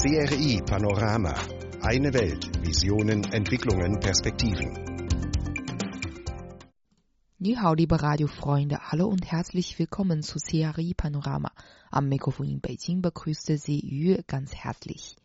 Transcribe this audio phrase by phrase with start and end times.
[0.00, 1.34] CRI Panorama.
[1.82, 2.48] Eine Welt.
[2.62, 4.72] Visionen, Entwicklungen, Perspektiven.
[7.38, 11.50] 你好，liebe Radiofreunde, hallo und herzlich willkommen zu CRI Panorama.
[11.90, 15.16] Am Mikrofon in Beijing begrüßte Sie Yu ganz herzlich.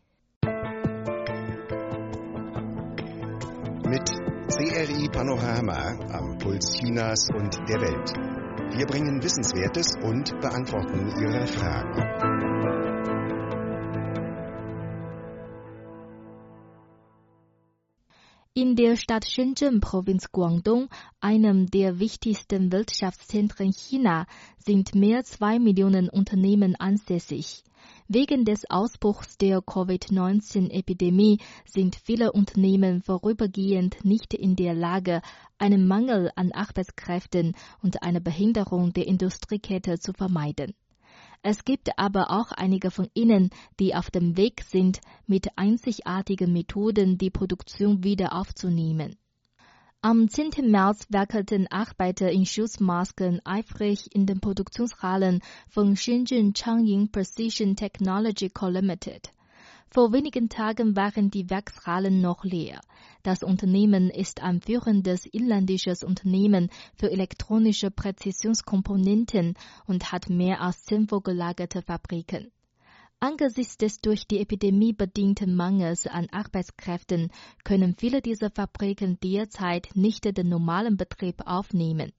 [3.86, 4.10] Mit
[4.50, 8.12] CRI Panorama am Puls Chinas und der Welt.
[8.76, 12.33] Wir bringen Wissenswertes und beantworten Ihre Fragen.
[18.56, 20.88] In der Stadt Shenzhen, Provinz Guangdong,
[21.20, 24.28] einem der wichtigsten Wirtschaftszentren China,
[24.60, 27.64] sind mehr zwei Millionen Unternehmen ansässig.
[28.08, 35.24] Wegen des Ausbruchs der Covid-19-Epidemie sind viele Unternehmen vorübergehend nicht in der Lage,
[35.58, 40.76] einen Mangel an Arbeitskräften und eine Behinderung der Industriekette zu vermeiden.
[41.46, 47.18] Es gibt aber auch einige von ihnen, die auf dem Weg sind, mit einzigartigen Methoden
[47.18, 49.18] die Produktion wieder aufzunehmen.
[50.02, 50.72] Am 10.
[50.72, 58.70] März werkelten Arbeiter in Schutzmasken eifrig in den Produktionshallen von Shenzhen Changying Precision Technology Co.
[58.70, 59.34] Limited.
[59.94, 62.82] Vor wenigen Tagen waren die Werkshallen noch leer.
[63.22, 69.54] Das Unternehmen ist ein führendes inländisches Unternehmen für elektronische Präzisionskomponenten
[69.86, 72.52] und hat mehr als zehn vorgelagerte Fabriken.
[73.20, 77.30] Angesichts des durch die Epidemie bedingten Mangels an Arbeitskräften
[77.64, 82.14] können viele dieser Fabriken derzeit nicht den normalen Betrieb aufnehmen.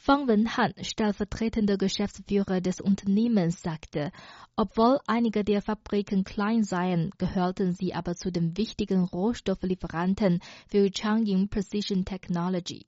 [0.00, 4.12] Fang Wenhan, stellvertretender Geschäftsführer des Unternehmens, sagte,
[4.54, 10.38] obwohl einige der Fabriken klein seien, gehörten sie aber zu den wichtigen Rohstofflieferanten
[10.68, 12.86] für Changying Precision Technology.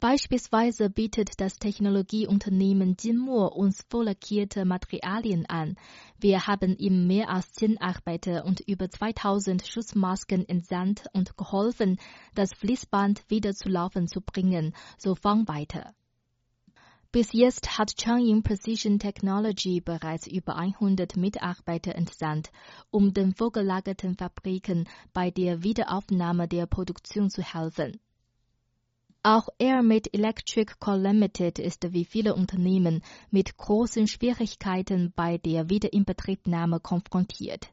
[0.00, 5.76] Beispielsweise bietet das Technologieunternehmen Jinmo uns vorlackierte Materialien an.
[6.18, 11.98] Wir haben ihm mehr als zehn Arbeiter und über 2000 Schutzmasken entsandt und geholfen,
[12.34, 15.94] das Fließband wieder zu laufen zu bringen, so Fang weiter.
[17.12, 22.50] Bis jetzt hat Changying Precision Technology bereits über 100 Mitarbeiter entsandt,
[22.90, 28.00] um den vorgelagerten Fabriken bei der Wiederaufnahme der Produktion zu helfen.
[29.22, 30.94] Auch Airmate Electric Co.
[30.94, 37.70] Limited ist wie viele Unternehmen mit großen Schwierigkeiten bei der Wiederinbetriebnahme konfrontiert.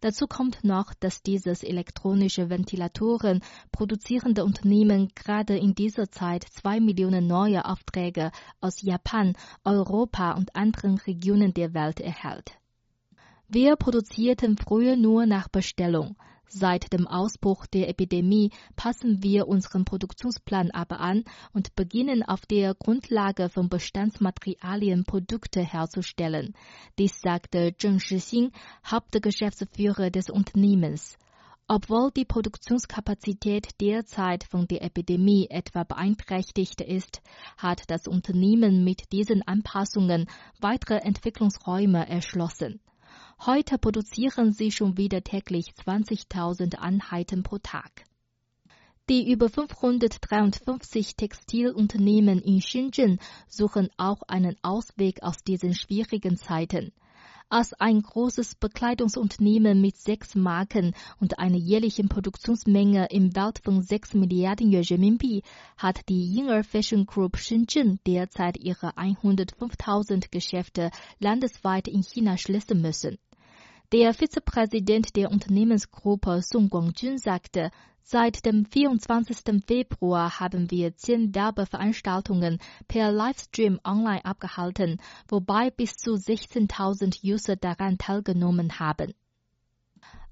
[0.00, 7.26] Dazu kommt noch, dass dieses elektronische Ventilatoren produzierende Unternehmen gerade in dieser Zeit zwei Millionen
[7.26, 9.34] neue Aufträge aus Japan,
[9.64, 12.52] Europa und anderen Regionen der Welt erhält.
[13.48, 16.16] Wir produzierten früher nur nach Bestellung.
[16.54, 21.24] Seit dem Ausbruch der Epidemie passen wir unseren Produktionsplan aber an
[21.54, 26.54] und beginnen auf der Grundlage von Bestandsmaterialien Produkte herzustellen.
[26.98, 28.52] Dies sagte Zheng Shixing,
[28.84, 31.16] Hauptgeschäftsführer des Unternehmens.
[31.68, 37.22] Obwohl die Produktionskapazität derzeit von der Epidemie etwa beeinträchtigt ist,
[37.56, 40.28] hat das Unternehmen mit diesen Anpassungen
[40.60, 42.78] weitere Entwicklungsräume erschlossen.
[43.44, 48.04] Heute produzieren sie schon wieder täglich 20.000 Einheiten pro Tag.
[49.10, 56.92] Die über 553 Textilunternehmen in Shenzhen suchen auch einen Ausweg aus diesen schwierigen Zeiten.
[57.48, 64.14] Als ein großes Bekleidungsunternehmen mit sechs Marken und einer jährlichen Produktionsmenge im Wert von 6
[64.14, 65.42] Milliarden Renminbi
[65.76, 73.18] hat die Yinger Fashion Group Shenzhen derzeit ihre 105.000 Geschäfte landesweit in China schließen müssen.
[73.92, 77.70] Der Vizepräsident der Unternehmensgruppe Song Guangjun sagte,
[78.00, 79.62] Seit dem 24.
[79.66, 82.58] Februar haben wir zehn Werbeveranstaltungen
[82.88, 84.98] per Livestream online abgehalten,
[85.28, 89.12] wobei bis zu 16.000 User daran teilgenommen haben.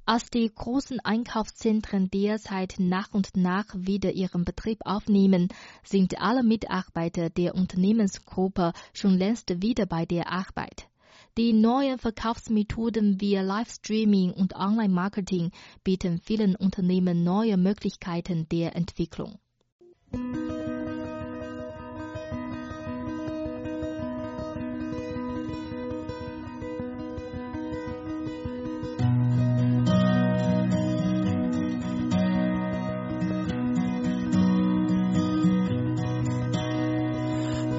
[0.06, 5.48] Als die großen Einkaufszentren derzeit nach und nach wieder ihren Betrieb aufnehmen,
[5.84, 10.89] sind alle Mitarbeiter der Unternehmensgruppe schon längst wieder bei der Arbeit.
[11.37, 15.51] Die neuen Verkaufsmethoden wie Livestreaming und Online-Marketing
[15.83, 19.37] bieten vielen Unternehmen neue Möglichkeiten der Entwicklung.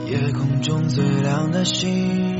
[0.09, 2.40] “夜空中最亮的星。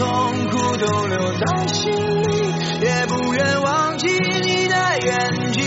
[0.00, 5.60] 痛苦都留在心里，也不愿忘记你的眼睛。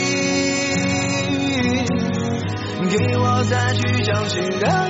[2.89, 4.82] 给我再去相信的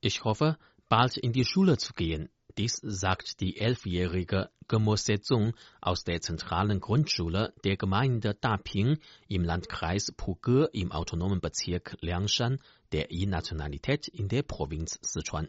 [0.00, 2.28] Ich hoffe, bald in die Schule zu gehen.
[2.56, 8.98] Dies sagt die elfjährige Gemo Sezong aus der zentralen Grundschule der Gemeinde Daping
[9.28, 12.60] im Landkreis Puge im autonomen Bezirk Liangshan
[12.92, 15.48] der I-Nationalität in der Provinz Sichuan.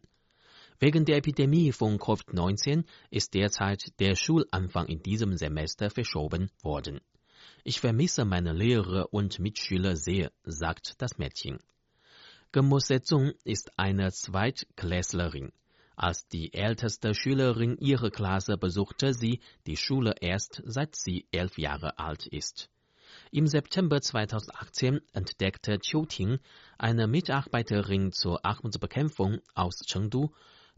[0.79, 6.99] Wegen der Epidemie von Covid-19 ist derzeit der Schulanfang in diesem Semester verschoben worden.
[7.63, 11.59] Ich vermisse meine Lehrer und Mitschüler sehr, sagt das Mädchen.
[12.51, 15.53] Gemo Sezong ist eine Zweitklässlerin.
[15.95, 21.97] Als die älteste Schülerin ihrer Klasse besuchte sie die Schule erst seit sie elf Jahre
[21.99, 22.69] alt ist.
[23.31, 26.39] Im September 2018 entdeckte Qiu Ting,
[26.77, 30.31] eine Mitarbeiterin zur Armutsbekämpfung aus Chengdu,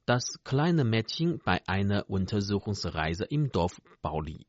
[0.08, 4.48] das kleine Mädchen bei einer Untersuchungsreise im Dorf Baoli.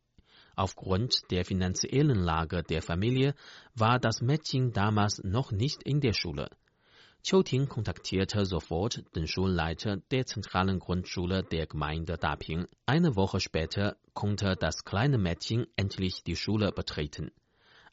[0.54, 3.34] Aufgrund der finanziellen Lage der Familie
[3.74, 6.48] war das Mädchen damals noch nicht in der Schule.
[7.28, 12.66] Qiuting kontaktierte sofort den Schulleiter der zentralen Grundschule der Gemeinde Daping.
[12.86, 17.32] Eine Woche später konnte das kleine Mädchen endlich die Schule betreten.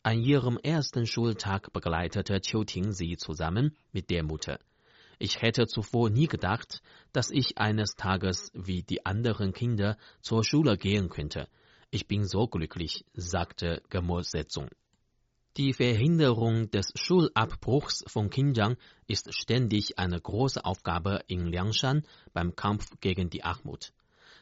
[0.03, 4.59] An ihrem ersten Schultag begleitete Qiuting sie zusammen mit der Mutter.
[5.19, 6.81] Ich hätte zuvor nie gedacht,
[7.13, 11.47] dass ich eines Tages wie die anderen Kinder zur Schule gehen könnte.
[11.91, 14.69] Ich bin so glücklich, sagte Gemo Sezong.
[15.57, 18.75] Die Verhinderung des Schulabbruchs von Kindern
[19.07, 22.03] ist ständig eine große Aufgabe in Liangshan
[22.33, 23.93] beim Kampf gegen die Armut.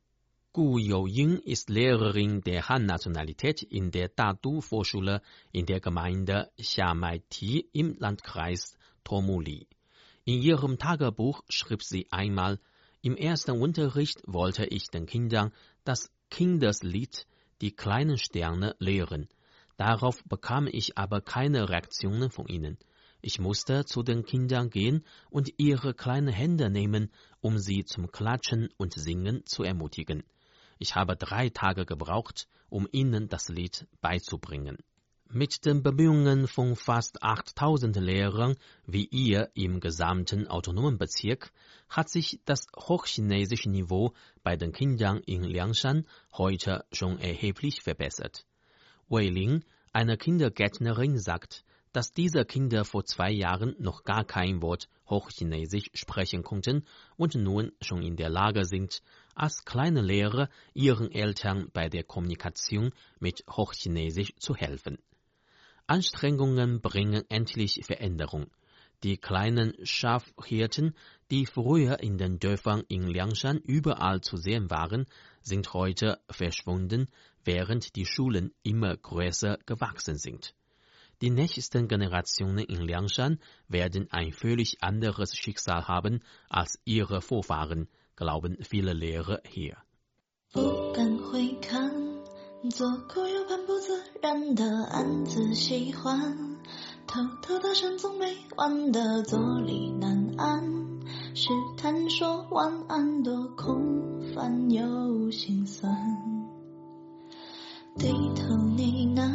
[0.54, 5.20] Gu Youying ist Lehrerin der Han-Nationalität in der Dadu-Vorschule
[5.52, 9.66] in der Gemeinde Xiamai-Ti im Landkreis Tomuli.
[10.24, 12.60] In ihrem Tagebuch schrieb sie einmal,
[13.00, 15.52] im ersten Unterricht wollte ich den Kindern
[15.84, 17.26] das Kindeslied
[17.62, 19.28] Die kleinen Sterne lehren.
[19.78, 22.78] Darauf bekam ich aber keine Reaktionen von ihnen.
[23.22, 27.10] Ich musste zu den Kindern gehen und ihre kleinen Hände nehmen,
[27.40, 30.22] um sie zum Klatschen und Singen zu ermutigen.
[30.78, 34.78] Ich habe drei Tage gebraucht, um ihnen das Lied beizubringen.
[35.32, 41.52] Mit den Bemühungen von fast 8000 Lehrern wie ihr im gesamten autonomen Bezirk
[41.88, 46.04] hat sich das hochchinesische Niveau bei den Kindern in Liangshan
[46.36, 48.44] heute schon erheblich verbessert.
[49.08, 54.88] Wei Ling, eine Kindergärtnerin, sagt, dass diese Kinder vor zwei Jahren noch gar kein Wort
[55.08, 56.84] Hochchinesisch sprechen konnten
[57.16, 59.00] und nun schon in der Lage sind,
[59.36, 64.98] als kleine Lehrer ihren Eltern bei der Kommunikation mit Hochchinesisch zu helfen.
[65.89, 68.47] Anstrengungen bringen endlich Veränderung.
[69.03, 70.95] Die kleinen Schafhirten,
[71.29, 75.05] die früher in den Dörfern in Liangshan überall zu sehen waren,
[75.41, 77.07] sind heute verschwunden,
[77.43, 80.55] während die Schulen immer größer gewachsen sind.
[81.21, 88.57] Die nächsten Generationen in Liangshan werden ein völlig anderes Schicksal haben als ihre Vorfahren, glauben
[88.63, 89.77] viele Lehrer hier.
[90.51, 91.91] 不敢回看，
[92.69, 93.58] 左顾右盼，不自
[94.22, 96.36] 然的暗自喜欢，
[97.06, 100.62] 偷偷的想总没完的坐立难安，
[101.34, 105.90] 试探说晚安，多空泛又心酸，
[107.96, 109.30] 低头呢喃。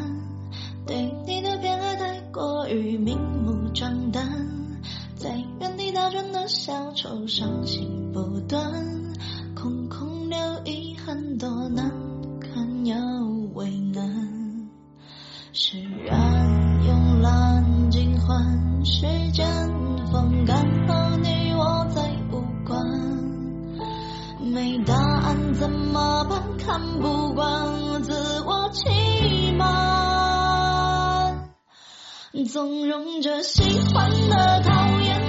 [0.86, 4.30] 对你的偏爱太过于明目张胆，
[5.16, 8.62] 在原地打转的小丑，伤心不断，
[9.56, 11.92] 空空留遗憾，多难
[15.58, 16.20] 释然
[16.84, 19.48] 慵懒，尽欢时间
[20.12, 22.78] 风干和，你我再无关。
[24.52, 26.58] 没答案怎么办？
[26.58, 31.50] 看不惯自我欺瞒。
[32.50, 35.25] 纵容着喜欢的、讨厌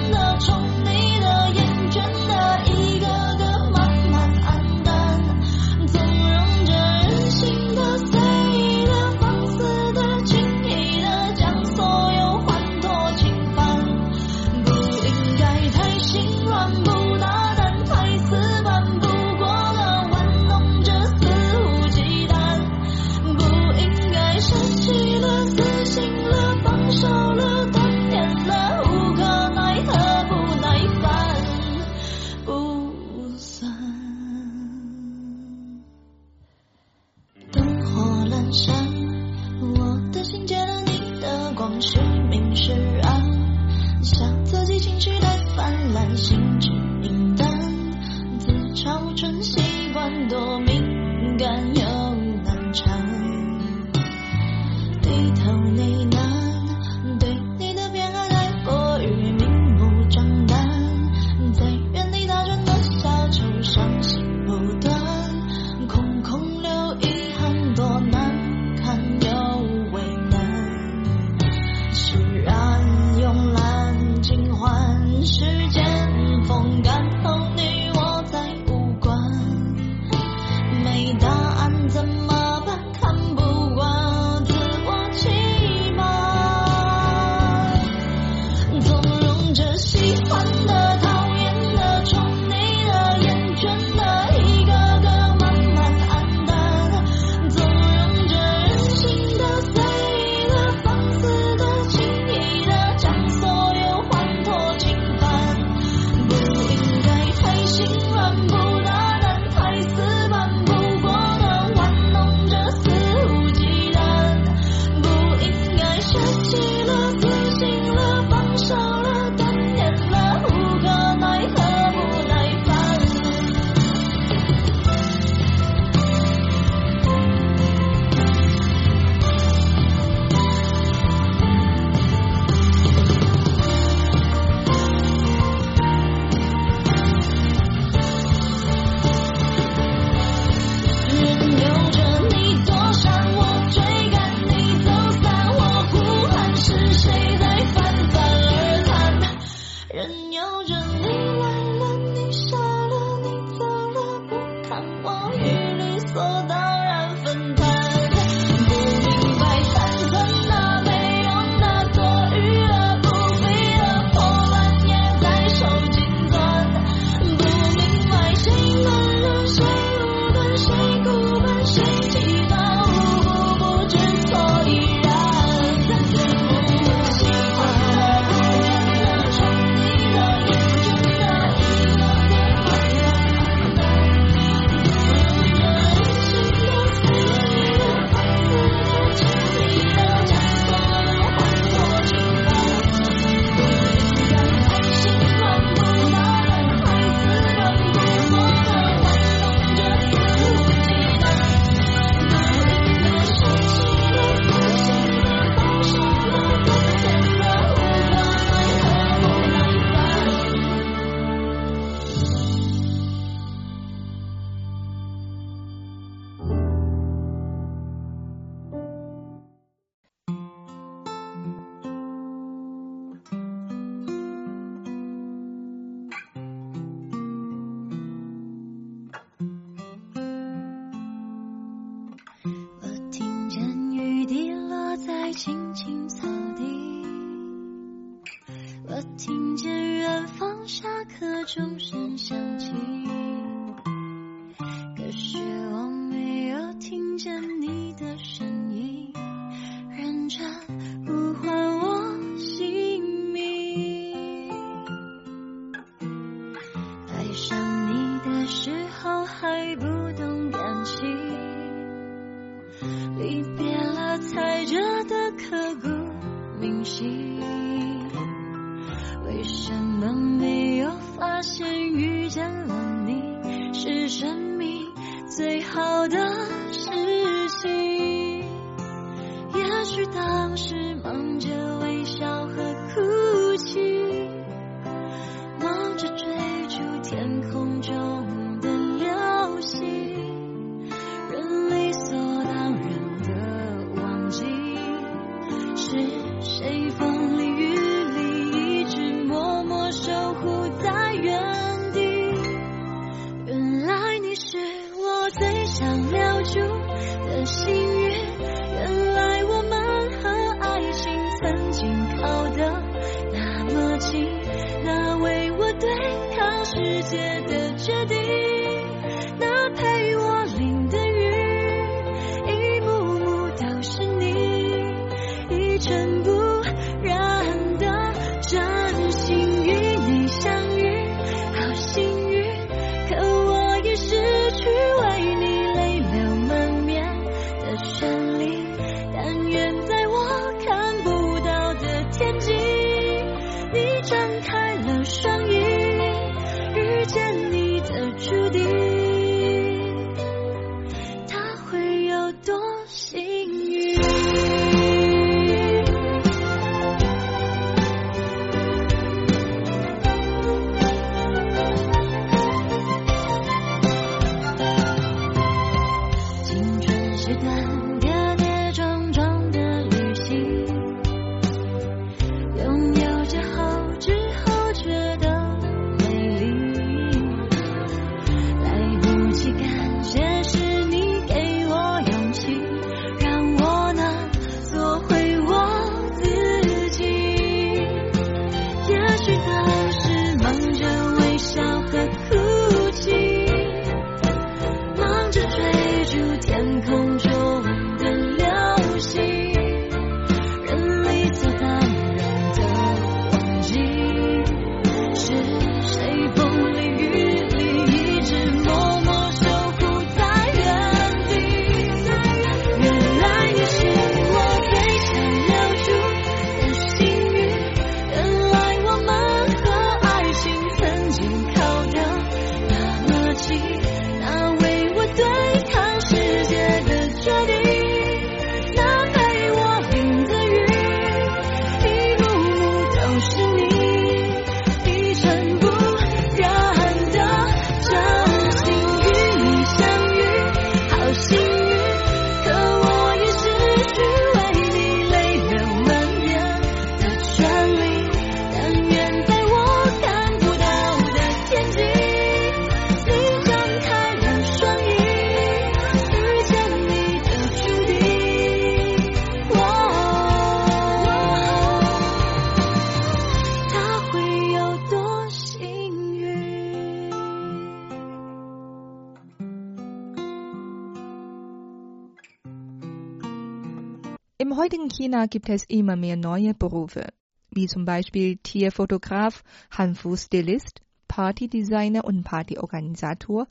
[474.57, 477.09] Im heutigen China gibt es immer mehr neue Berufe,
[477.51, 483.47] wie zum Beispiel Tierfotograf, Hanfu-Stilist, Partydesigner und Partyorganisator,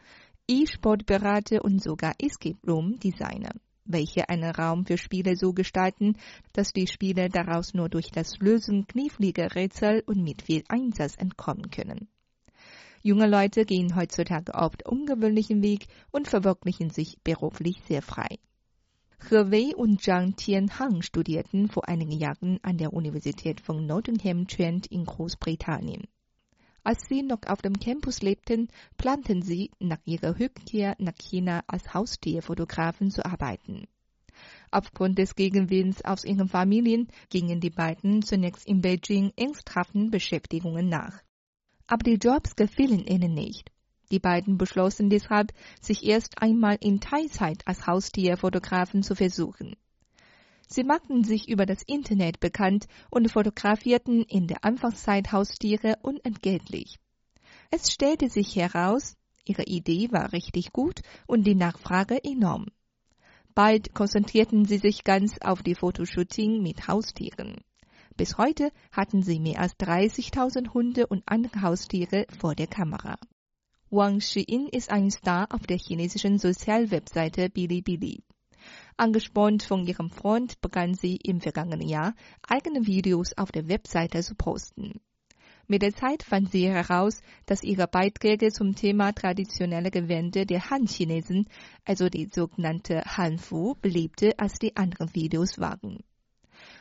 [0.48, 3.52] E-Sportberater und sogar Escape Room Designer,
[3.84, 6.16] welche einen Raum für Spiele so gestalten,
[6.52, 11.70] dass die Spieler daraus nur durch das Lösen kniffliger Rätsel und mit viel Einsatz entkommen
[11.70, 12.08] können.
[13.04, 18.40] Junge Leute gehen heutzutage oft ungewöhnlichen Weg und verwirklichen sich beruflich sehr frei.
[19.18, 24.86] He Wei und Zhang Tianhang studierten vor einigen Jahren an der Universität von Nottingham Trent
[24.86, 26.06] in Großbritannien.
[26.84, 31.92] Als sie noch auf dem Campus lebten, planten sie, nach ihrer Rückkehr nach China als
[31.92, 33.88] Haustierfotografen zu arbeiten.
[34.70, 41.22] Aufgrund des Gegenwinds aus ihren Familien gingen die beiden zunächst in Beijing ernsthaften Beschäftigungen nach.
[41.88, 43.72] Aber die Jobs gefielen ihnen nicht.
[44.10, 49.76] Die beiden beschlossen deshalb, sich erst einmal in Teilzeit als Haustierfotografen zu versuchen.
[50.68, 56.98] Sie machten sich über das Internet bekannt und fotografierten in der Anfangszeit Haustiere unentgeltlich.
[57.70, 62.66] Es stellte sich heraus, ihre Idee war richtig gut und die Nachfrage enorm.
[63.54, 67.56] Bald konzentrierten sie sich ganz auf die Fotoshooting mit Haustieren.
[68.16, 73.16] Bis heute hatten sie mehr als 30.000 Hunde und andere Haustiere vor der Kamera.
[73.88, 78.24] Wang Shiyin ist ein Star auf der chinesischen Sozialwebseite Bilibili.
[78.96, 84.34] Angespornt von ihrem Freund begann sie im vergangenen Jahr, eigene Videos auf der Webseite zu
[84.34, 85.00] posten.
[85.68, 91.48] Mit der Zeit fand sie heraus, dass ihre Beiträge zum Thema traditionelle Gewände der Han-Chinesen,
[91.84, 96.02] also die sogenannte Hanfu, beliebter als die anderen Videos waren.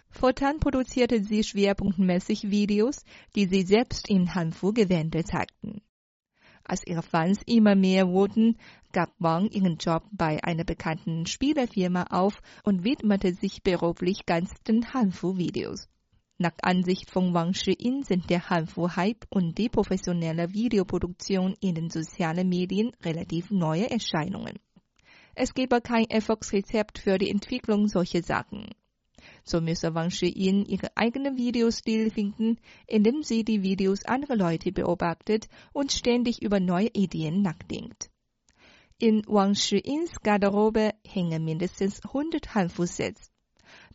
[0.10, 3.04] Fortan produzierte sie schwerpunktmäßig Videos,
[3.36, 5.84] die sie selbst in Hanfu-Gewände zeigten.
[6.68, 8.58] Als ihre Fans immer mehr wurden,
[8.92, 14.94] gab Wang ihren Job bei einer bekannten Spielefirma auf und widmete sich beruflich ganz den
[14.94, 15.88] Hanfu-Videos.
[16.38, 22.50] Nach Ansicht von Wang Shiyin sind der Hanfu-Hype und die professionelle Videoproduktion in den sozialen
[22.50, 24.60] Medien relativ neue Erscheinungen.
[25.36, 28.68] Es gebe kein Erfolgsrezept für die Entwicklung solcher Sachen.
[29.48, 35.48] So müsse Wang Shiyin ihren eigenen Videostil finden, indem sie die Videos anderer Leute beobachtet
[35.72, 38.10] und ständig über neue Ideen nachdenkt.
[38.98, 43.32] In Wang Shiyins Garderobe hängen mindestens 100 Hanfu-Sets.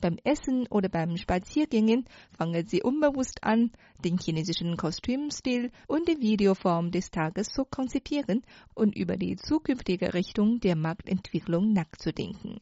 [0.01, 3.73] Beim Essen oder beim Spaziergängen fangen sie unbewusst an,
[4.05, 10.61] den chinesischen Kostümstil und die Videoform des Tages zu konzipieren und über die zukünftige Richtung
[10.61, 12.61] der Marktentwicklung nachzudenken.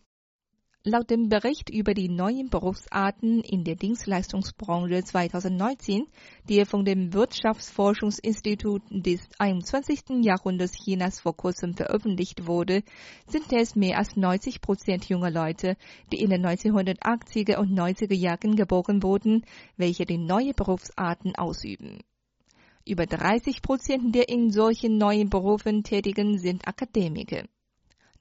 [0.90, 6.06] Laut dem Bericht über die neuen Berufsarten in der Dienstleistungsbranche 2019,
[6.48, 10.24] der von dem Wirtschaftsforschungsinstitut des 21.
[10.24, 12.84] Jahrhunderts Chinas vor kurzem veröffentlicht wurde,
[13.26, 15.76] sind es mehr als 90 Prozent junger Leute,
[16.10, 19.44] die in den 1980er und 90er Jahren geboren wurden,
[19.76, 21.98] welche die neuen Berufsarten ausüben.
[22.86, 27.44] Über 30 Prozent der in solchen neuen Berufen Tätigen sind Akademiker.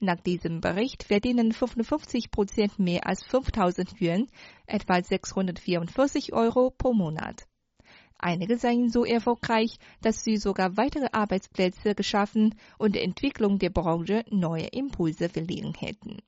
[0.00, 4.28] Nach diesem Bericht verdienen 55 Prozent mehr als 5000 Yuan,
[4.66, 7.48] etwa 644 Euro pro Monat.
[8.16, 14.24] Einige seien so erfolgreich, dass sie sogar weitere Arbeitsplätze geschaffen und der Entwicklung der Branche
[14.30, 16.18] neue Impulse verliehen hätten.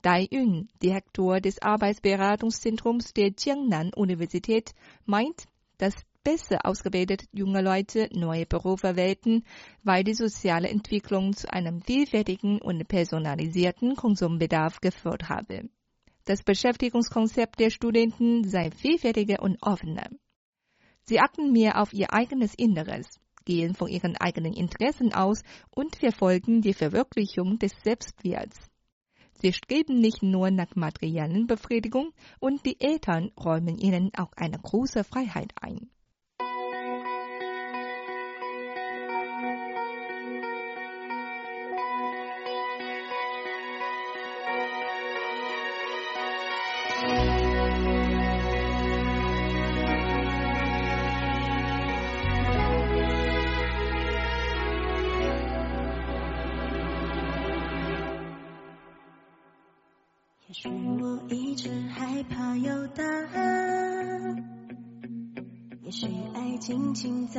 [0.00, 5.44] Dai Yun, Direktor des Arbeitsberatungszentrums der Jiangnan Universität, meint,
[5.76, 9.44] dass besser ausgebildete junge Leute neue Berufe wählten,
[9.82, 15.68] weil die soziale Entwicklung zu einem vielfältigen und personalisierten Konsumbedarf geführt habe.
[16.24, 20.08] Das Beschäftigungskonzept der Studenten sei vielfältiger und offener.
[21.04, 26.62] Sie achten mehr auf ihr eigenes Inneres, gehen von ihren eigenen Interessen aus und verfolgen
[26.62, 28.56] die Verwirklichung des Selbstwerts.
[29.40, 35.02] Sie streben nicht nur nach materiellen Befriedigung und die Eltern räumen ihnen auch eine große
[35.02, 35.90] Freiheit ein.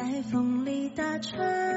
[0.03, 1.72] 在风里打转，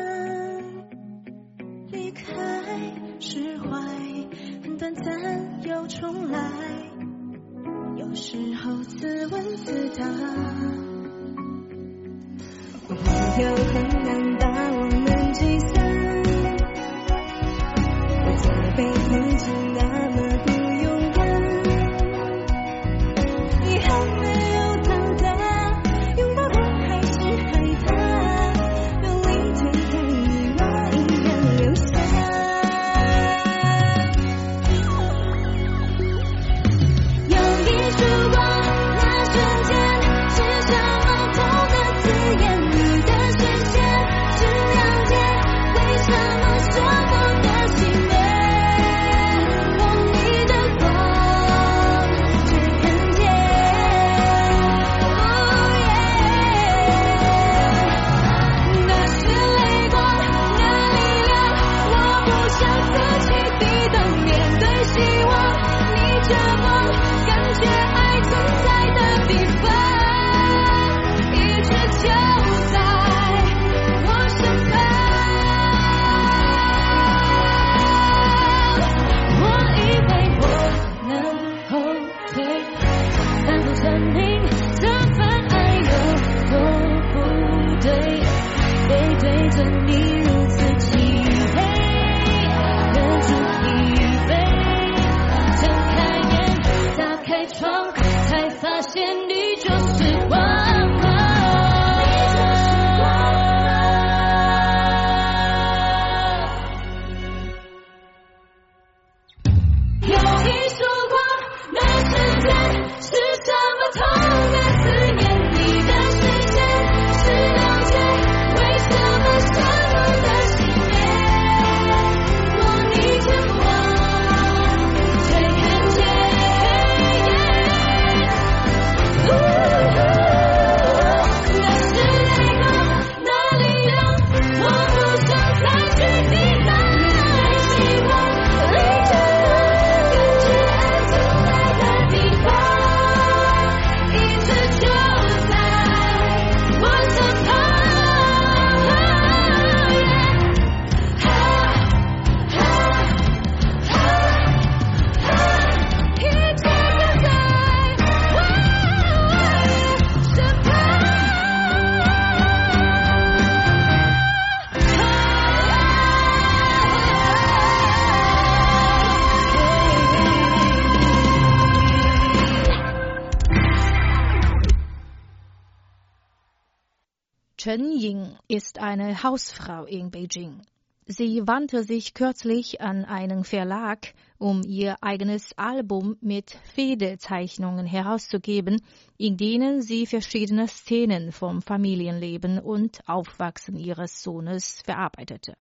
[178.78, 180.62] eine Hausfrau in Beijing.
[181.08, 188.82] Sie wandte sich kürzlich an einen Verlag, um ihr eigenes Album mit Federzeichnungen herauszugeben,
[189.16, 195.56] in denen sie verschiedene Szenen vom Familienleben und Aufwachsen ihres Sohnes verarbeitete.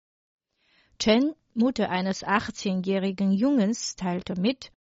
[0.98, 4.72] Chen, Mutter eines 18-jährigen Jungens, teilte mit,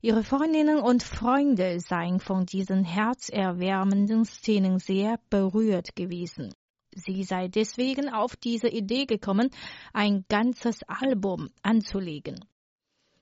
[0.00, 6.54] ihre Freundinnen und Freunde seien von diesen herzerwärmenden Szenen sehr berührt gewesen.
[6.96, 9.50] Sie sei deswegen auf diese Idee gekommen,
[9.92, 12.44] ein ganzes Album anzulegen.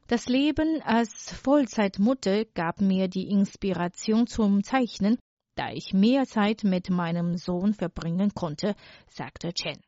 [0.06, 5.18] Das Leben als Vollzeitmutter gab mir die Inspiration zum Zeichnen,
[5.56, 8.76] da ich mehr Zeit mit meinem Sohn verbringen konnte,
[9.08, 9.80] sagte Chen.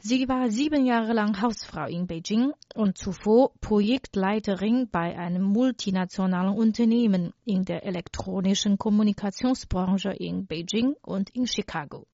[0.00, 7.32] Sie war sieben Jahre lang Hausfrau in Beijing und zuvor Projektleiterin bei einem multinationalen Unternehmen
[7.44, 12.06] in der elektronischen Kommunikationsbranche in Beijing und in Chicago.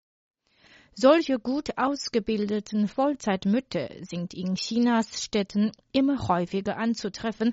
[0.95, 7.51] Solche gut ausgebildeten Vollzeitmütter sind in Chinas Städten immer häufiger anzutreffen,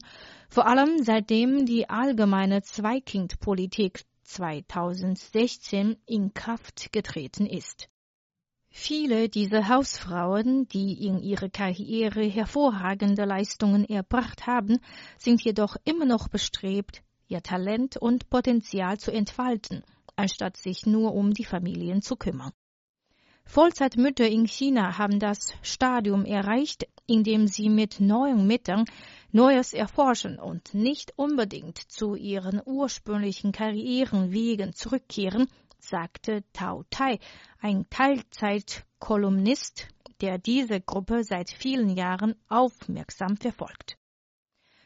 [0.50, 7.88] vor allem seitdem die allgemeine Zweikindpolitik 2016 in Kraft getreten ist.
[8.68, 14.80] Viele dieser Hausfrauen, die in ihrer Karriere hervorragende Leistungen erbracht haben,
[15.16, 19.82] sind jedoch immer noch bestrebt, ihr Talent und Potenzial zu entfalten,
[20.14, 22.52] anstatt sich nur um die Familien zu kümmern.
[23.44, 28.84] Vollzeitmütter in China haben das Stadium erreicht, in dem sie mit neuen Mitteln
[29.32, 35.48] Neues erforschen und nicht unbedingt zu ihren ursprünglichen Karrierenwegen zurückkehren,
[35.78, 37.18] sagte Tao Tai,
[37.60, 39.88] ein Teilzeitkolumnist,
[40.20, 43.96] der diese Gruppe seit vielen Jahren aufmerksam verfolgt.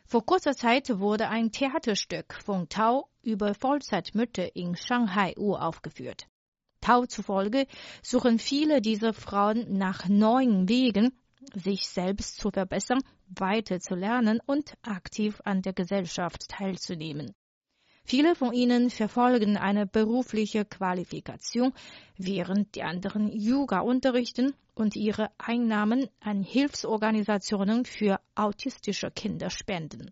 [0.07, 6.29] Vor kurzer Zeit wurde ein Theaterstück von Tao über Vollzeitmütter in Shanghai uraufgeführt.
[6.85, 7.67] Tao zufolge
[8.03, 11.13] suchen viele dieser Frauen nach neuen Wegen,
[11.55, 17.33] sich selbst zu verbessern, weiter zu lernen und aktiv an der Gesellschaft teilzunehmen.
[18.05, 21.73] Viele von ihnen verfolgen eine berufliche Qualifikation,
[22.19, 30.11] während die anderen Yoga unterrichten und ihre Einnahmen an Hilfsorganisationen für autistische Kinder spenden.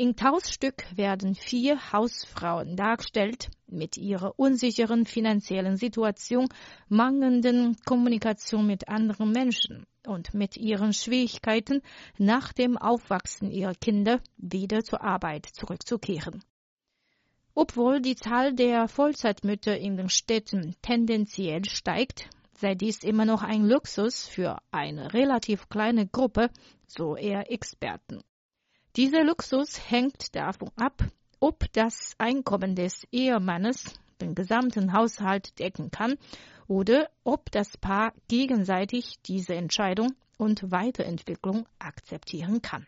[0.00, 6.48] In Taus Stück werden vier Hausfrauen dargestellt, mit ihrer unsicheren finanziellen Situation,
[6.88, 11.82] mangelnden Kommunikation mit anderen Menschen und mit ihren Schwierigkeiten,
[12.16, 16.42] nach dem Aufwachsen ihrer Kinder wieder zur Arbeit zurückzukehren.
[17.54, 23.68] Obwohl die Zahl der Vollzeitmütter in den Städten tendenziell steigt, sei dies immer noch ein
[23.68, 26.48] Luxus für eine relativ kleine Gruppe,
[26.86, 28.22] so er Experten.
[29.00, 31.02] Dieser Luxus hängt davon ab,
[31.40, 36.18] ob das Einkommen des Ehemannes den gesamten Haushalt decken kann
[36.68, 42.86] oder ob das Paar gegenseitig diese Entscheidung und Weiterentwicklung akzeptieren kann.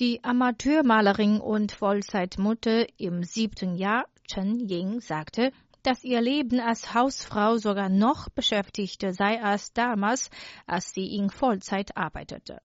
[0.00, 5.52] Die Amateurmalerin und Vollzeitmutter im siebten Jahr, Chen Ying, sagte,
[5.84, 10.30] dass ihr Leben als Hausfrau sogar noch beschäftigter sei als damals,
[10.66, 12.60] als sie in Vollzeit arbeitete.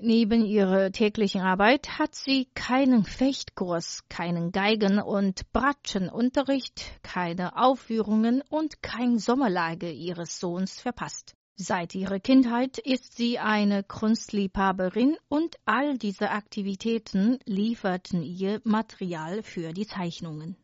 [0.00, 8.82] Neben ihrer täglichen Arbeit hat sie keinen Fechtkurs, keinen Geigen- und Bratschenunterricht, keine Aufführungen und
[8.82, 11.36] kein Sommerlager ihres Sohns verpasst.
[11.56, 19.72] Seit ihrer Kindheit ist sie eine Kunstliebhaberin und all diese Aktivitäten lieferten ihr Material für
[19.72, 20.56] die Zeichnungen.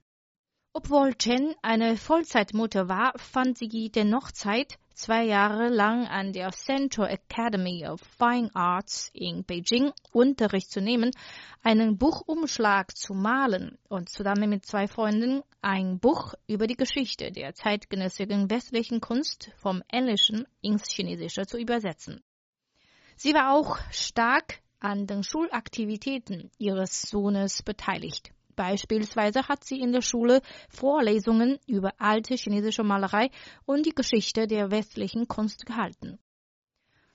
[0.72, 7.08] Obwohl Chen eine Vollzeitmutter war, fand sie dennoch Zeit, zwei Jahre lang an der Central
[7.08, 11.10] Academy of Fine Arts in Beijing Unterricht zu nehmen,
[11.62, 17.54] einen Buchumschlag zu malen und zusammen mit zwei Freunden ein Buch über die Geschichte der
[17.54, 22.22] zeitgenössischen westlichen Kunst vom Englischen ins Chinesische zu übersetzen.
[23.16, 28.32] Sie war auch stark an den Schulaktivitäten ihres Sohnes beteiligt.
[28.60, 33.30] Beispielsweise hat sie in der Schule Vorlesungen über alte chinesische Malerei
[33.64, 36.18] und die Geschichte der westlichen Kunst gehalten.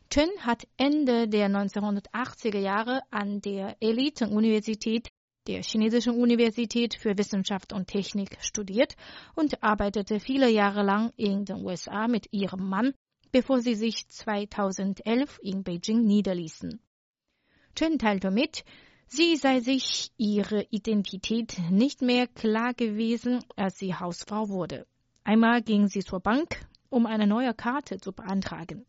[0.09, 5.09] Chen hat Ende der 1980er Jahre an der Elite-Universität
[5.45, 8.95] der Chinesischen Universität für Wissenschaft und Technik studiert
[9.35, 12.95] und arbeitete viele Jahre lang in den USA mit ihrem Mann,
[13.31, 16.81] bevor sie sich 2011 in Beijing niederließen.
[17.75, 18.63] Chen teilte mit,
[19.07, 24.87] Sie sei sich ihre Identität nicht mehr klar gewesen, als sie Hausfrau wurde.
[25.23, 28.85] Einmal ging sie zur Bank, um eine neue Karte zu beantragen.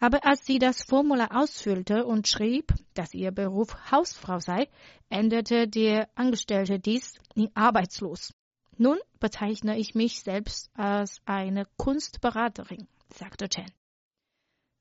[0.00, 4.68] Aber als sie das Formular ausfüllte und schrieb, dass ihr Beruf Hausfrau sei,
[5.08, 8.32] änderte der Angestellte dies in arbeitslos.
[8.76, 13.66] Nun bezeichne ich mich selbst als eine Kunstberaterin, sagte Chen.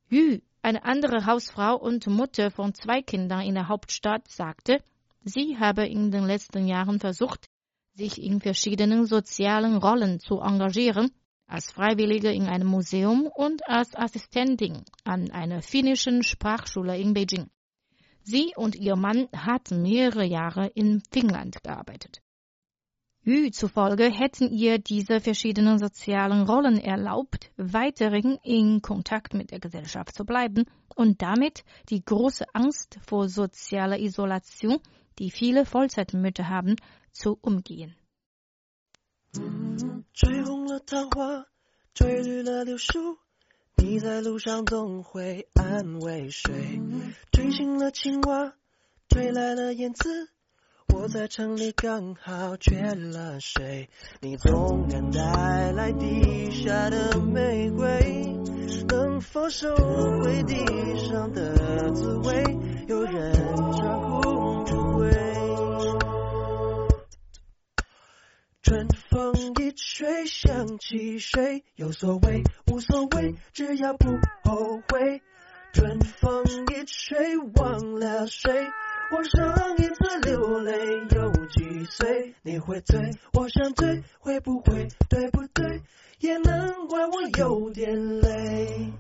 [0.10, 4.82] Yu eine andere Hausfrau und Mutter von zwei Kindern in der Hauptstadt sagte,
[5.24, 7.50] sie habe in den letzten Jahren versucht,
[7.94, 11.12] sich in verschiedenen sozialen Rollen zu engagieren,
[11.46, 17.50] als Freiwillige in einem Museum und als Assistentin an einer finnischen Sprachschule in Beijing.
[18.24, 22.22] Sie und ihr Mann hatten mehrere Jahre in Finnland gearbeitet.
[23.27, 30.15] Yu zufolge hätten ihr diese verschiedenen sozialen Rollen erlaubt, weiterhin in Kontakt mit der Gesellschaft
[30.15, 30.65] zu bleiben
[30.97, 34.81] und damit die große Angst vor sozialer Isolation,
[35.21, 36.75] die viele Vollzeitmütter haben,
[37.13, 37.95] zu umgehen.
[40.13, 41.47] 吹红了桃花，
[41.95, 43.19] 吹绿了柳树，
[43.77, 46.81] 你在路上总会安慰谁？
[47.33, 48.53] 吹醒了青蛙，
[49.09, 50.29] 吹来了燕子。
[50.94, 53.90] 我在城里刚好缺了谁，
[54.22, 58.38] 你总能带来地下的玫瑰，
[58.88, 60.56] 能否收回地
[60.98, 62.44] 上的滋味？
[62.88, 65.10] 有人照顾不归。
[68.62, 74.10] 春风一吹想起谁，有所谓无所谓，只要不
[74.44, 75.22] 后悔。
[75.74, 78.52] 春风一吹忘了谁。
[79.10, 80.74] 我上一次流泪
[81.16, 82.36] 有几岁？
[82.42, 83.00] 你会醉，
[83.34, 85.82] 我想醉，会不会对不对？
[86.20, 88.92] 也难怪我有点累。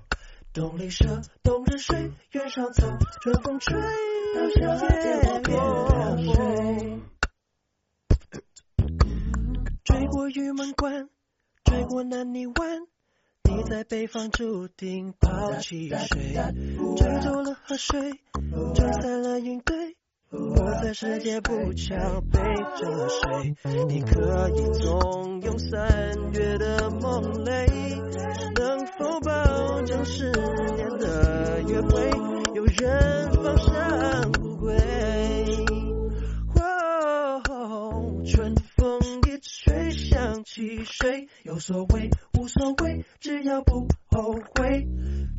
[0.53, 2.87] 冬里蛇，冬日水，原上草，
[3.21, 6.99] 春风吹，到夏天我变了水。
[9.83, 10.07] 追。
[10.07, 11.09] 过玉门关，
[11.65, 11.83] 追。
[11.83, 12.81] 过南泥湾，
[13.43, 16.33] 你在北方注定抛弃谁？
[16.95, 18.13] 吹走了河水，
[18.73, 19.76] 吹散了云堆。
[20.29, 21.95] 我在世界不巧
[22.31, 22.39] 背
[22.77, 23.55] 着谁？
[23.87, 27.65] 你可以纵容三月的梦泪，
[28.55, 30.29] 能否保证十
[30.75, 32.11] 年的约会
[32.53, 34.75] 有人放上不归？
[40.57, 41.27] 起谁？
[41.43, 44.87] 有所谓无所谓，只要不后悔。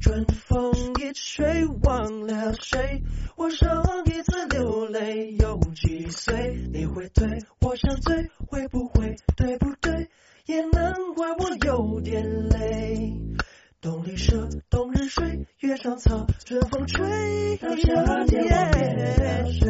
[0.00, 3.02] 春风一吹忘了谁？
[3.36, 6.54] 我上一次流泪有几岁？
[6.72, 7.26] 你会醉，
[7.60, 10.08] 我想醉，会不会对不对？
[10.46, 13.12] 也难怪我有点累。
[13.80, 19.66] 冬里蛇，冬日睡，月上草，春风吹，到夏天变了谁？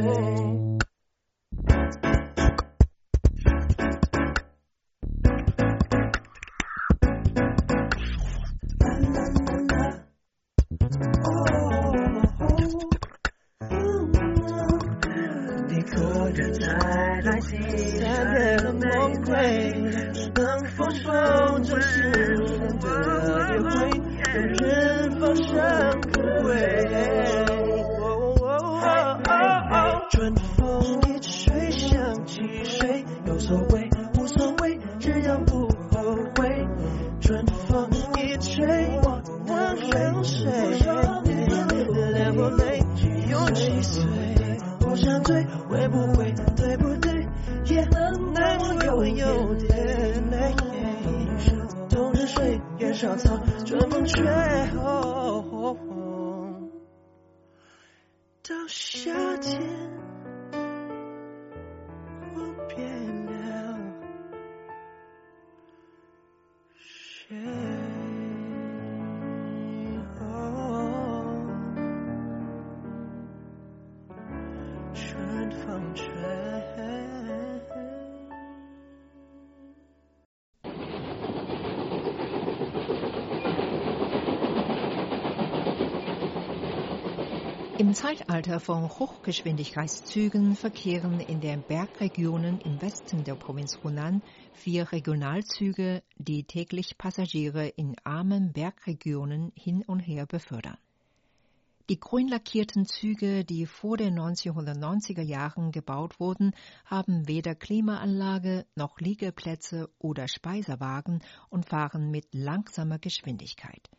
[88.48, 94.22] Zeitalter von Hochgeschwindigkeitszügen verkehren in den Bergregionen im Westen der Provinz Hunan
[94.54, 100.78] vier Regionalzüge, die täglich Passagiere in armen Bergregionen hin und her befördern.
[101.90, 106.52] Die grün lackierten Züge, die vor den 1990er Jahren gebaut wurden,
[106.86, 113.90] haben weder Klimaanlage noch Liegeplätze oder Speisewagen und fahren mit langsamer Geschwindigkeit.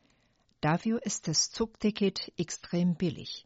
[0.60, 3.45] Dafür ist das Zugticket extrem billig.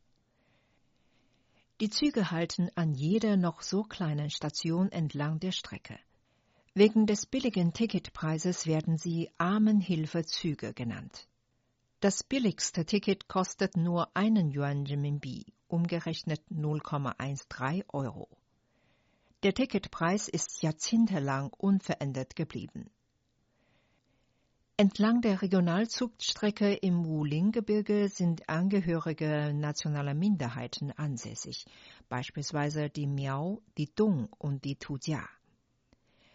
[1.81, 5.97] Die Züge halten an jeder noch so kleinen Station entlang der Strecke.
[6.75, 11.27] Wegen des billigen Ticketpreises werden sie Armenhilfezüge genannt.
[11.99, 18.27] Das billigste Ticket kostet nur einen Yuan Renminbi, umgerechnet 0,13 Euro.
[19.43, 22.89] Der Ticketpreis ist jahrzehntelang unverändert geblieben.
[24.75, 31.67] Entlang der Regionalzugstrecke im Wuling-Gebirge sind Angehörige nationaler Minderheiten ansässig,
[32.09, 35.29] beispielsweise die Miao, die Dong und die Tujia.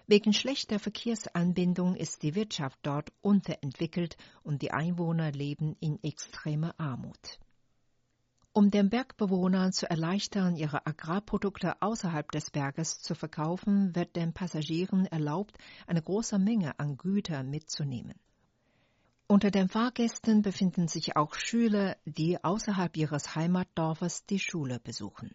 [0.06, 7.40] Wegen schlechter Verkehrsanbindung ist die Wirtschaft dort unterentwickelt und die Einwohner leben in extremer Armut.
[8.52, 15.06] Um den Bergbewohnern zu erleichtern, ihre Agrarprodukte außerhalb des Berges zu verkaufen, wird den Passagieren
[15.06, 15.58] erlaubt,
[15.88, 18.14] eine große Menge an Gütern mitzunehmen.
[19.30, 25.34] Unter den Fahrgästen befinden sich auch Schüler, die außerhalb ihres Heimatdorfes die Schule besuchen.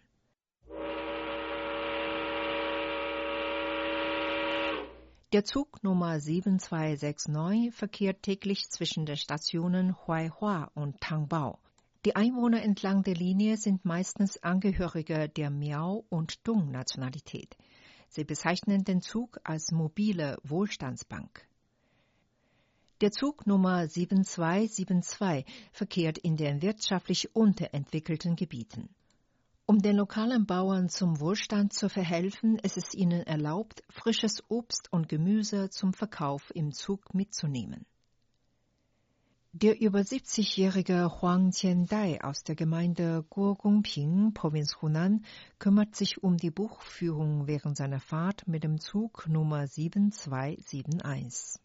[5.32, 11.60] Der Zug Nummer 7269 verkehrt täglich zwischen den Stationen Huaihua und Tangbao.
[12.04, 17.56] Die Einwohner entlang der Linie sind meistens Angehörige der Miao- und Dung-Nationalität.
[18.08, 21.46] Sie bezeichnen den Zug als mobile Wohlstandsbank.
[23.04, 28.88] Der Zug Nummer 7272 verkehrt in den wirtschaftlich unterentwickelten Gebieten.
[29.66, 35.10] Um den lokalen Bauern zum Wohlstand zu verhelfen, ist es ihnen erlaubt, frisches Obst und
[35.10, 37.84] Gemüse zum Verkauf im Zug mitzunehmen.
[39.52, 45.26] Der über 70-jährige Huang Qiandai aus der Gemeinde Guogongping, Provinz Hunan,
[45.58, 51.60] kümmert sich um die Buchführung während seiner Fahrt mit dem Zug Nummer 7271.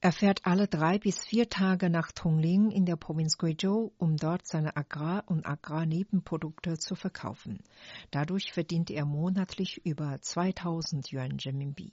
[0.00, 4.46] Er fährt alle drei bis vier Tage nach Tongling in der Provinz Guizhou, um dort
[4.46, 7.64] seine Agrar- und Agrarnebenprodukte zu verkaufen.
[8.12, 11.92] Dadurch verdient er monatlich über 2000 Yuan Renminbi.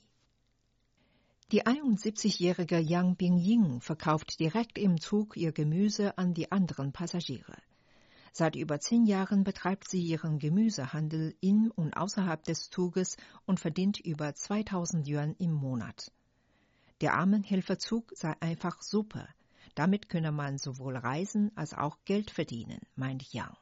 [1.52, 7.58] Die 71-jährige Yang Bingying verkauft direkt im Zug ihr Gemüse an die anderen Passagiere.
[8.32, 14.00] Seit über zehn Jahren betreibt sie ihren Gemüsehandel in und außerhalb des Zuges und verdient
[14.00, 16.12] über 2000 Yuan im Monat.
[17.02, 19.28] Der Armenhilfezug sei einfach super.
[19.76, 23.58] Damit könne man sowohl reisen als auch Geld verdienen, meint Yang.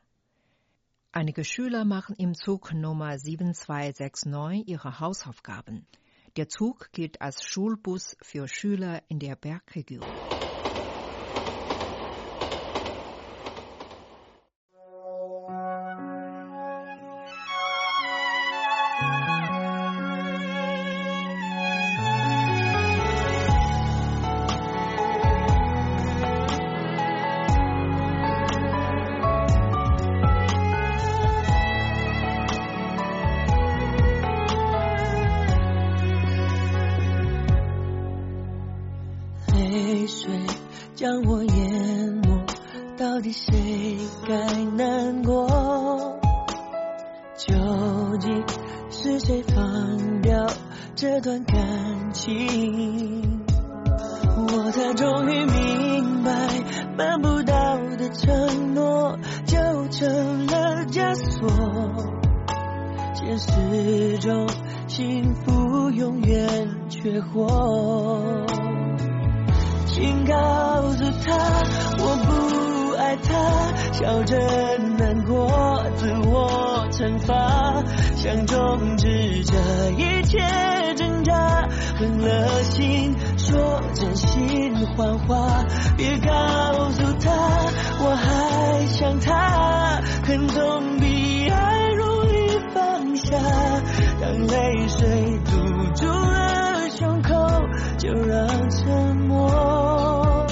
[1.11, 5.87] Einige Schüler machen im Zug Nummer 7269 ihre Hausaufgaben.
[6.37, 10.19] Der Zug gilt als Schulbus für Schüler in der Bergregion.
[84.13, 85.65] 真心谎话，
[85.97, 86.27] 别告
[86.91, 87.31] 诉他
[87.99, 93.35] 我还想他，恨总比爱容易放下，
[94.21, 95.51] 当泪水堵
[95.95, 97.33] 住了胸口，
[97.97, 100.45] 就让沉默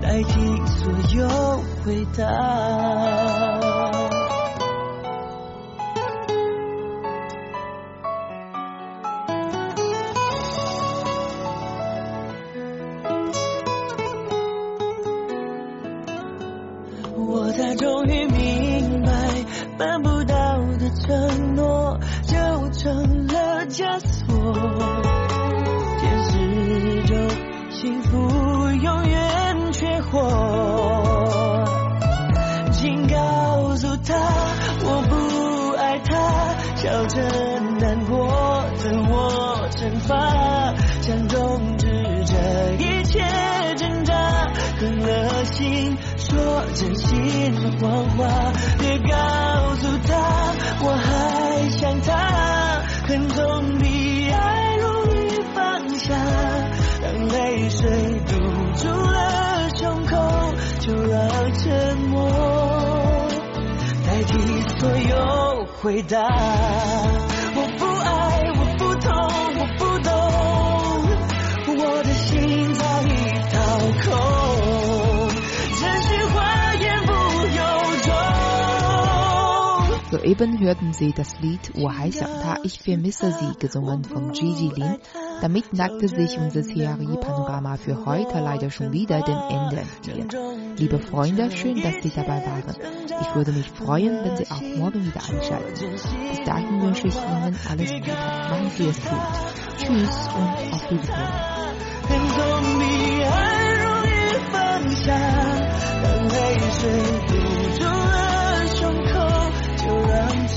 [0.00, 1.28] 代替所有
[1.84, 2.24] 回答。
[65.84, 66.18] 回答。
[67.54, 69.12] 我不爱，我不痛，
[69.58, 70.10] 我不懂，
[71.76, 73.12] 我的心早已
[73.52, 73.54] 掏
[74.02, 75.28] 空，
[75.78, 77.12] 真心话言不
[77.52, 77.60] 由
[78.02, 78.08] 衷。
[80.10, 84.98] Soeben hörten Sie das Lied Wo Haisha Ta Ich vermisse Sie, gesungen von Gigi Lin.
[85.40, 90.28] Damit nackte sich unser CRI-Panorama für heute leider schon wieder dem Ende entgegen.
[90.76, 92.74] Liebe Freunde, schön, dass Sie dabei waren.
[93.20, 95.90] Ich würde mich freuen, wenn Sie auch morgen wieder einschalten.
[96.30, 98.10] Bis dahin wünsche ich Ihnen alles Gute.
[98.10, 99.18] Machen Sie es gut.
[99.78, 101.54] Tschüss und auf Wiedersehen.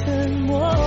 [0.08, 0.87] 沉默。